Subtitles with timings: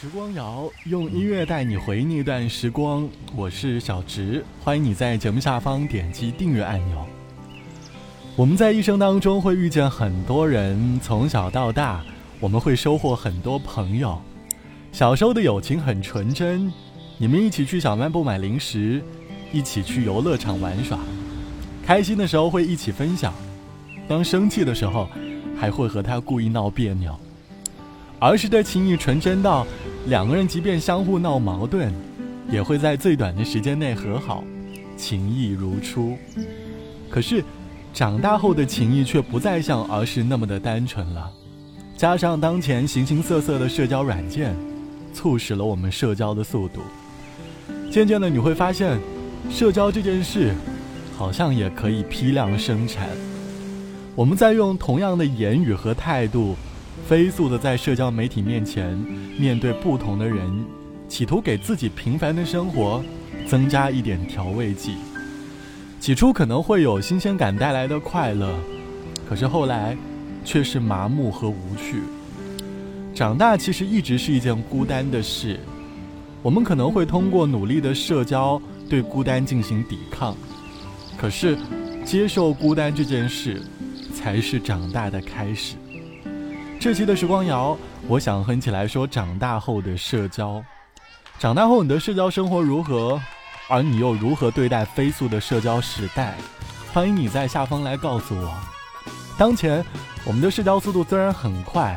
[0.00, 7.04] 时光谣用音乐带你回忆那段时光，我是小植，欢迎你在节目下方点击订阅按钮。
[8.36, 12.00] 我们在一生当中会遇见很多人，从小到大，
[12.38, 14.16] 我们会收获很多朋友。
[14.92, 16.72] 小时候的友情很纯真，
[17.16, 19.02] 你们一起去小卖部买零食，
[19.52, 20.96] 一起去游乐场玩耍，
[21.84, 23.34] 开心的时候会一起分享，
[24.06, 25.08] 当生气的时候，
[25.58, 27.18] 还会和他故意闹别扭。
[28.20, 29.64] 儿时的情谊纯真到，
[30.06, 31.92] 两个人即便相互闹矛盾，
[32.50, 34.42] 也会在最短的时间内和好，
[34.96, 36.16] 情谊如初。
[37.10, 37.44] 可是，
[37.92, 41.30] 长大后的情谊却不再像儿时那么的单纯了。
[41.96, 44.56] 加上当前形形色色的社交软件，
[45.12, 46.80] 促使了我们社交的速度。
[47.90, 48.98] 渐渐的，你会发现，
[49.50, 50.54] 社交这件事，
[51.16, 53.08] 好像也可以批量生产。
[54.14, 56.56] 我们在用同样的言语和态度。
[57.06, 58.96] 飞速的在社交媒体面前
[59.38, 60.64] 面对不同的人，
[61.08, 63.02] 企图给自己平凡的生活
[63.46, 64.96] 增加一点调味剂。
[66.00, 68.54] 起初可能会有新鲜感带来的快乐，
[69.28, 69.96] 可是后来
[70.44, 72.02] 却是麻木和无趣。
[73.14, 75.58] 长大其实一直是一件孤单的事，
[76.42, 80.36] 我们可能会通过努力的社交对孤单进行抵抗，
[81.16, 81.58] 可是
[82.04, 83.62] 接受孤单这件事
[84.14, 85.74] 才是长大的开始。
[86.88, 90.64] 这期的时光谣，我想哼起来说：长大后的社交，
[91.38, 93.20] 长大后你的社交生活如何？
[93.68, 96.34] 而你又如何对待飞速的社交时代？
[96.90, 98.54] 欢迎你在下方来告诉我。
[99.36, 99.84] 当前
[100.24, 101.94] 我们的社交速度虽然很快，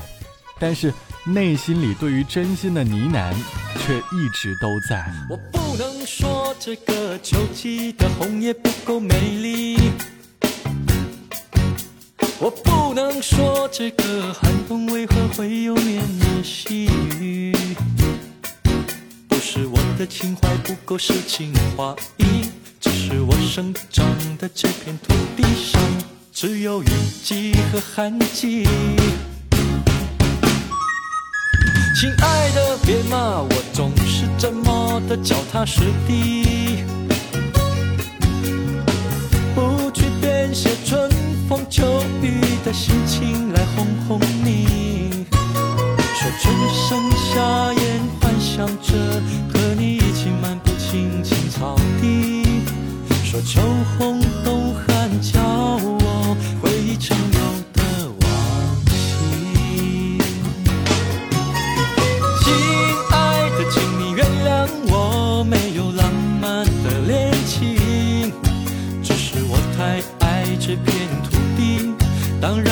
[0.59, 0.93] 但是
[1.25, 3.33] 内心里对于真心的呢喃
[3.79, 5.09] 却一直都在。
[5.29, 9.77] 我不能说这个秋季的红叶不够美丽。
[12.43, 16.89] 我不能说这个寒冬为何会有绵绵细
[17.19, 17.55] 雨，
[19.27, 24.03] 不是我的情怀不够诗情画意，只是我生长
[24.39, 25.79] 的这片土地上
[26.33, 26.87] 只有雨
[27.23, 28.63] 季和寒季。
[31.95, 36.83] 亲爱的，别骂我总是这么的脚踏实地，
[39.53, 41.07] 不去编写春
[41.51, 42.39] 风秋雨。
[42.63, 45.25] 的心情来哄哄你，
[46.13, 48.93] 说春生夏艳，幻想着
[49.51, 52.43] 和你一起漫步青青草地，
[53.23, 53.59] 说秋
[53.97, 54.21] 红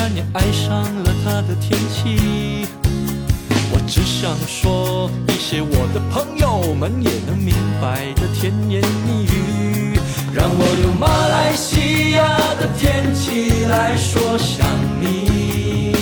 [0.00, 2.66] 然也爱上了他的天气，
[3.70, 10.00] 我只想说一些我的朋友们也能明白的甜言蜜语，
[10.32, 12.24] 让我用马来西亚
[12.58, 14.66] 的天气来说想
[15.02, 15.92] 你，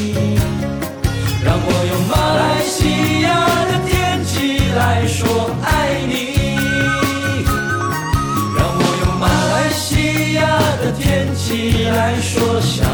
[1.43, 3.35] 让我用马来西亚
[3.67, 6.15] 的天气来说爱你，
[8.55, 10.41] 让我用马来西亚
[10.85, 12.87] 的天气来说想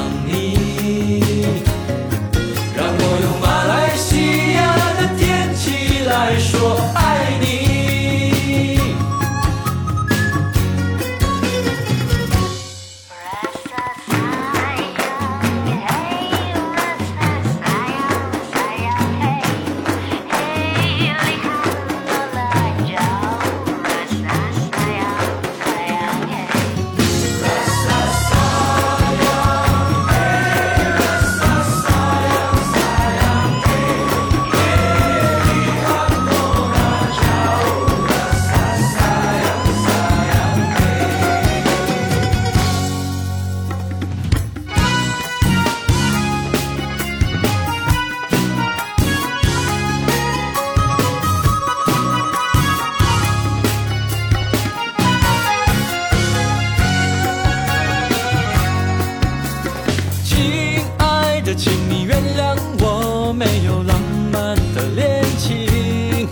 [61.56, 64.01] 请你原谅我没有浪
[64.33, 66.29] 漫的恋情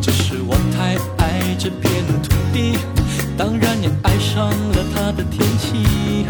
[0.00, 2.78] 只是我太爱这片土地
[3.36, 6.26] 当然也爱上了它的天气。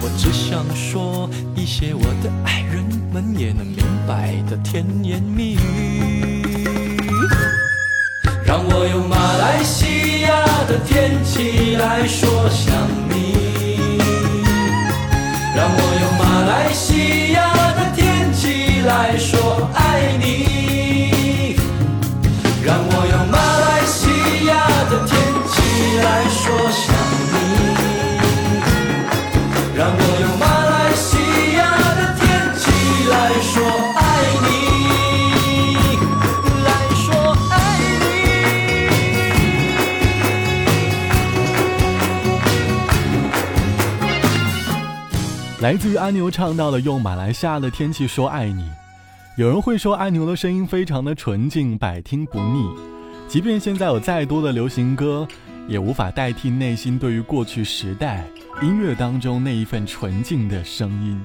[0.00, 6.42] 我只想说一些我的爱人们也能明白的甜言蜜语。
[8.44, 12.74] 让我用马来西亚的天气来说想
[13.08, 13.32] 你。
[15.54, 16.91] 让我用马来西
[46.02, 48.68] 阿牛唱到了“用马来西亚的天气说爱你”。
[49.38, 52.68] 有人会说阿牛的声音非常的纯净，百听不腻。
[53.28, 55.28] 即便现在有再多的流行歌，
[55.68, 58.24] 也无法代替内心对于过去时代
[58.60, 61.24] 音乐当中那一份纯净的声音。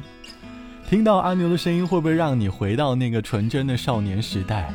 [0.88, 4.72] 听到阿牛的声音，会不会让你回到那个纯真的少年时代？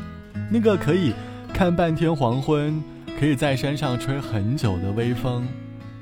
[0.51, 1.13] 那个可以
[1.55, 2.83] 看半天黄昏，
[3.21, 5.47] 可以在山上吹很久的微风，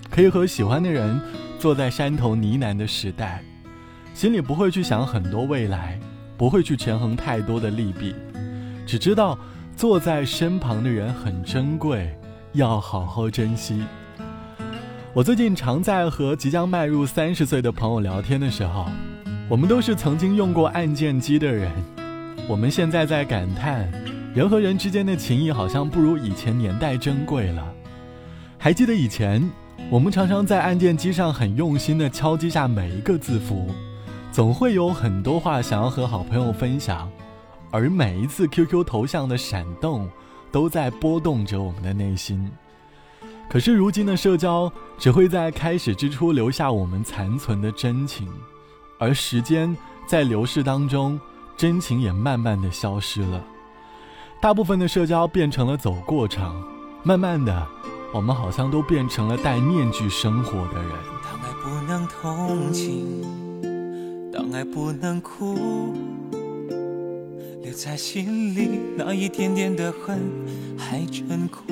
[0.08, 1.20] 可以和喜欢的人
[1.58, 3.42] 坐在山头呢喃的时代？
[4.12, 5.98] 心里不会去想很多未来，
[6.36, 8.14] 不会去权衡太多的利弊，
[8.86, 9.38] 只知道
[9.76, 12.14] 坐在身旁的人很珍贵，
[12.52, 13.82] 要好好珍惜。
[15.14, 18.86] 我最近常在和即将迈入三十岁的朋友聊天的时候，
[19.48, 21.72] 我们都是曾经用过按键机的人，
[22.46, 23.90] 我们现在在感叹，
[24.34, 27.66] 人和人之间的情谊好像不如以前年代珍贵了。
[28.58, 29.50] 还记得以前，
[29.90, 33.68] 我们常常在按键机上很用心地敲击下每一个字符。
[34.32, 37.10] 总会有很多话想要和好朋友分享，
[37.70, 40.08] 而每一次 QQ 头像的闪动，
[40.52, 42.50] 都在波动着我们的内心。
[43.48, 48.28] 可是如今的社交，只会在开始之初留下我们残存的真情，
[49.00, 51.20] 而时间在流逝当中，
[51.56, 53.42] 真情也慢慢的消失了。
[54.40, 56.54] 大部分的社交变成了走过场，
[57.02, 57.66] 慢慢的，
[58.14, 60.92] 我们好像都变成了戴面具生活的人。
[61.24, 63.49] 当爱不能同情。
[64.32, 65.92] 当爱不能哭，
[67.62, 70.18] 留在心里那一点点的恨
[70.78, 71.62] 还真苦。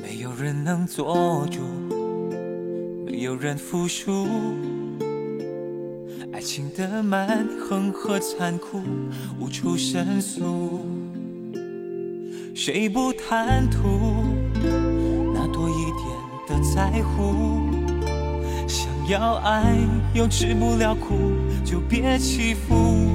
[0.00, 1.60] 没有人能做主，
[3.04, 4.28] 没有人服输。
[6.32, 8.80] 爱情的蛮横和残酷
[9.40, 10.80] 无处申诉，
[12.54, 13.88] 谁不贪图
[15.34, 16.06] 那多一点
[16.46, 17.68] 的在乎？
[18.68, 19.76] 想要爱
[20.12, 21.32] 又吃不了苦，
[21.64, 23.08] 就别欺负。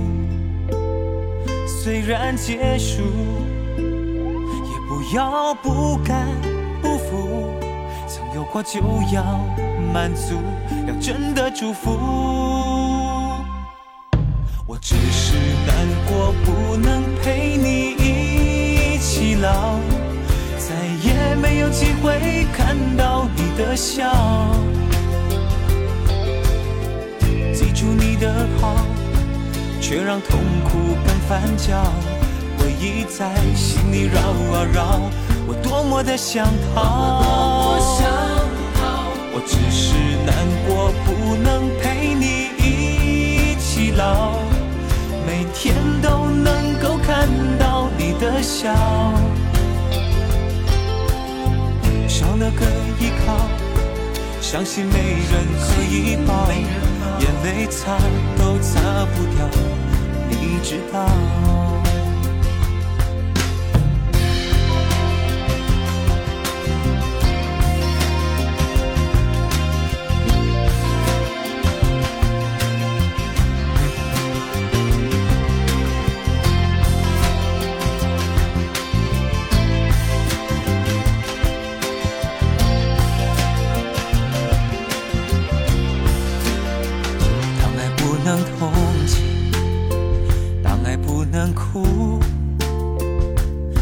[1.68, 3.04] 虽然结束，
[3.78, 6.28] 也不要不甘
[6.82, 7.50] 不服。
[8.08, 8.80] 曾有过就
[9.14, 9.24] 要
[9.94, 10.36] 满足，
[10.88, 11.92] 要真的祝福。
[14.66, 15.36] 我只是
[15.68, 15.76] 难
[16.08, 19.78] 过，不能陪你一起老，
[20.58, 24.10] 再也没有机会看到你的笑。
[27.94, 28.76] 你的好，
[29.82, 31.84] 却让痛苦更翻搅，
[32.58, 35.00] 回忆在心里绕啊绕，
[35.48, 37.22] 我多么的想逃。
[39.38, 39.94] 我只是
[40.26, 40.34] 难
[40.66, 44.40] 过，不能陪你一起老，
[45.28, 47.28] 每天都能够看
[47.60, 48.74] 到你的笑，
[52.08, 52.66] 少了个
[53.00, 53.36] 依靠，
[54.42, 54.94] 相信没
[55.30, 56.48] 人可以抱。
[57.20, 57.98] 眼泪擦
[58.38, 59.48] 都擦不掉，
[60.30, 61.75] 你知道。
[88.58, 88.72] 同
[89.06, 89.24] 情，
[90.64, 92.20] 当爱不能哭，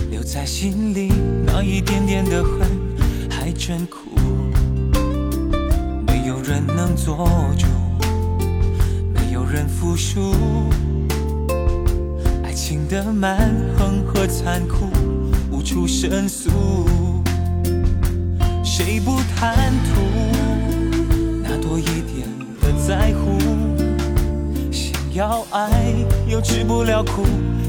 [0.09, 1.11] 留在心里
[1.45, 2.67] 那一点点的恨，
[3.29, 4.09] 还真苦，
[6.07, 7.27] 没有人能做
[7.57, 7.67] 主，
[9.13, 10.33] 没有人服输。
[12.43, 14.87] 爱情的蛮横和残酷
[15.51, 16.49] 无处申诉，
[18.63, 20.01] 谁不贪图
[21.43, 22.27] 那多一点
[22.61, 23.42] 的在乎？
[25.13, 25.93] 要爱
[26.27, 27.23] 又吃不了苦，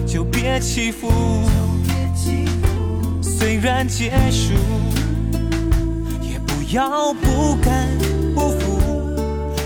[0.07, 1.11] 就别欺负。
[3.23, 4.55] 虽然结束。
[6.23, 7.89] 也不要不甘
[8.35, 8.81] 不服，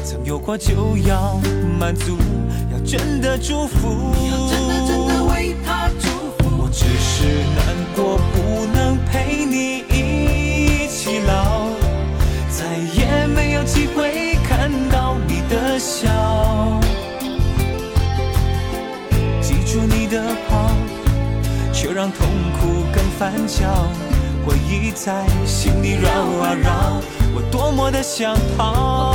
[0.05, 1.41] 曾有过就要
[1.79, 2.17] 满足，
[2.73, 4.13] 要真的祝福。
[6.61, 7.65] 我只是难
[7.97, 11.71] 过，不能陪你一起老，
[12.51, 16.28] 再也没有机会看到你的笑。
[21.99, 23.67] 让痛苦更翻搅。
[24.47, 27.03] 回忆在心里绕啊绕，
[27.35, 29.13] 我多么的想逃。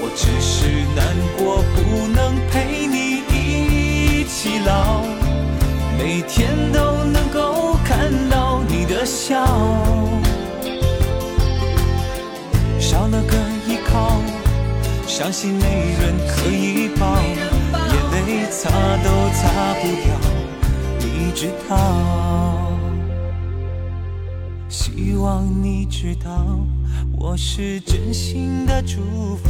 [0.00, 1.04] 我只是难
[1.36, 5.02] 过，不能陪你一起老，
[5.98, 9.44] 每天都能够看到你的笑，
[12.78, 14.22] 少了个依靠。
[15.08, 17.18] 相信没人可以抱，
[17.72, 18.70] 眼泪擦
[19.02, 20.14] 都擦不掉，
[21.40, 21.76] 知道。
[24.68, 26.58] 希望你知道，
[27.16, 29.48] 我是真心的祝福，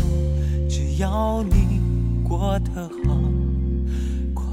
[0.68, 1.80] 只要你
[2.22, 3.18] 过得好，
[4.34, 4.44] 快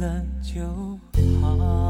[0.00, 0.08] 乐
[0.42, 0.62] 就
[1.42, 1.87] 好。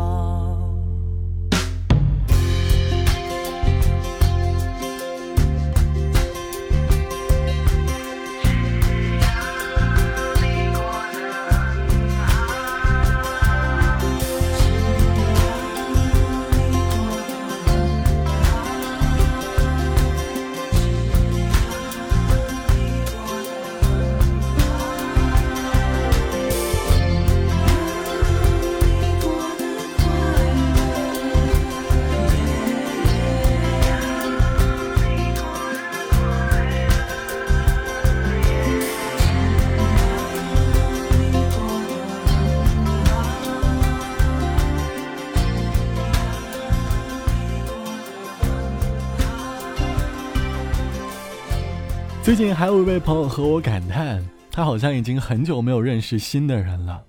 [52.28, 57.02] 最近还有一位朋友和我感叹，他好像已经很久没有认识新的人了。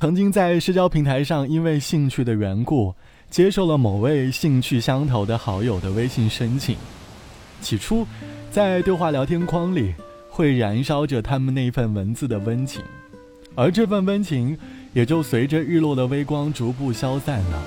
[0.00, 2.92] 曾经在社交平台上，因为兴趣的缘故，
[3.30, 6.76] 接受了某位兴趣相投的好友的微信申请。
[7.60, 8.04] 起初，
[8.50, 9.94] 在对话聊天框里，
[10.28, 12.82] 会燃烧着他们那份文字的温情，
[13.54, 14.58] 而这份温情
[14.92, 17.62] 也就随着日落的微光逐步消散了。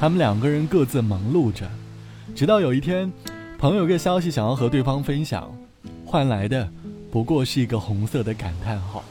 [0.00, 1.70] 他们两个人各自忙碌着，
[2.34, 3.12] 直到有一天，
[3.56, 5.48] 朋友有个消息想要和对方分享。
[6.06, 6.70] 换来的
[7.10, 9.02] 不过是一个红色的感叹号，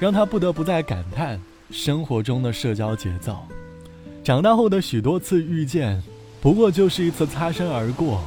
[0.00, 1.38] 让他不得不再感叹
[1.70, 3.36] 生活中的社交节奏。
[4.24, 6.02] 长大后的许多次遇见，
[6.40, 8.22] 不过就是一次擦身而过，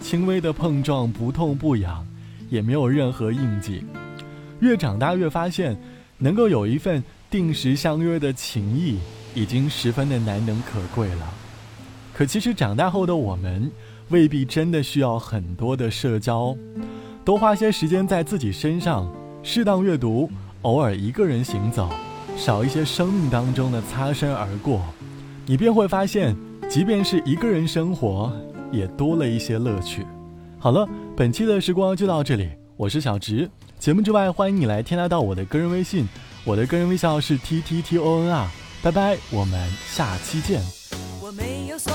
[0.00, 2.06] 轻微的碰撞，不痛不痒，
[2.50, 3.84] 也没有任何印记。
[4.60, 5.76] 越长大越发现，
[6.18, 8.98] 能够有一份定时相约的情谊，
[9.34, 11.34] 已经十分的难能可贵了。
[12.12, 13.70] 可其实长大后的我们，
[14.10, 16.56] 未必真的需要很多的社交。
[17.24, 19.10] 多花些时间在自己身上，
[19.42, 21.88] 适当阅读，偶尔一个人行走，
[22.36, 24.82] 少一些生命当中的擦身而过，
[25.46, 26.36] 你便会发现，
[26.68, 28.30] 即便是一个人生活，
[28.70, 30.06] 也多了一些乐趣。
[30.58, 33.50] 好了，本期的时光就到这里，我是小直。
[33.78, 36.06] 节目之外，欢迎你来添加到我的个人微信，
[36.44, 38.46] 我的个人微信号是 t t t o n r。
[38.82, 40.60] 拜拜，我们下期见。
[41.22, 41.90] 我没有所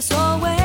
[0.00, 0.59] 所谓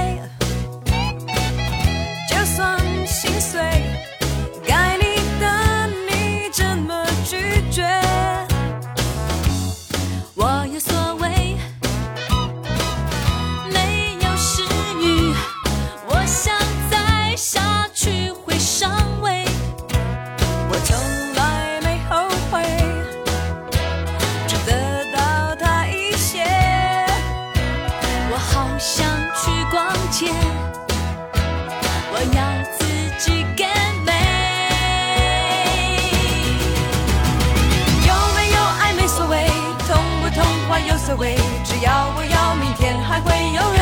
[41.05, 43.79] 所谓只要我要，明天还会有人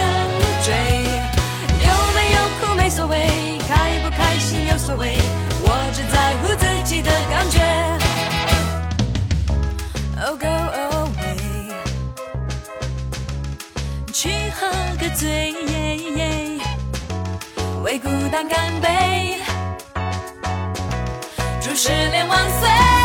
[0.62, 0.76] 追。
[1.80, 5.18] 有没有苦没所谓，开不开心有所谓，
[5.62, 7.62] 我只在乎自己的感觉。
[10.22, 10.48] Oh go
[10.84, 11.72] away，
[14.12, 14.68] 去喝
[15.00, 15.56] 个醉，
[17.84, 19.40] 为孤单干杯，
[21.62, 23.03] 祝失恋万岁。